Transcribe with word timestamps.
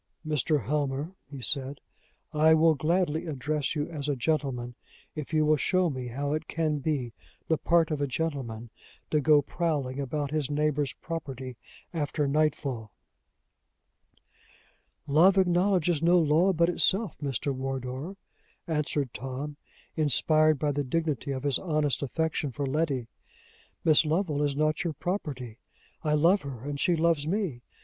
"Mr. 0.25 0.63
Helmer," 0.65 1.11
he 1.29 1.41
said, 1.41 1.79
"I 2.33 2.55
will 2.55 2.73
gladly 2.73 3.27
address 3.27 3.75
you 3.75 3.87
as 3.87 4.09
a 4.09 4.15
gentleman, 4.15 4.73
if 5.13 5.31
you 5.31 5.45
will 5.45 5.57
show 5.57 5.91
me 5.91 6.07
how 6.07 6.33
it 6.33 6.47
can 6.47 6.79
be 6.79 7.13
the 7.47 7.59
part 7.59 7.91
of 7.91 8.01
a 8.01 8.07
gentleman 8.07 8.71
to 9.11 9.19
go 9.21 9.43
prowling 9.43 9.99
about 9.99 10.31
his 10.31 10.49
neighbor's 10.49 10.91
property 10.93 11.55
after 11.93 12.27
nightfall." 12.27 12.91
"Love 15.05 15.37
acknowledges 15.37 16.01
no 16.01 16.17
law 16.17 16.51
but 16.51 16.67
itself, 16.67 17.15
Mr. 17.21 17.53
Wardour," 17.53 18.15
answered 18.67 19.13
Tom, 19.13 19.55
inspired 19.95 20.57
by 20.57 20.71
the 20.71 20.83
dignity 20.83 21.29
of 21.29 21.43
his 21.43 21.59
honest 21.59 22.01
affection 22.01 22.51
for 22.51 22.65
Letty. 22.65 23.05
"Miss 23.83 24.03
Lovel 24.03 24.41
is 24.41 24.55
not 24.55 24.83
your 24.83 24.93
property. 24.93 25.59
I 26.01 26.13
love 26.15 26.41
her, 26.41 26.63
and 26.63 26.79
she 26.79 26.95
loves 26.95 27.27
me. 27.27 27.61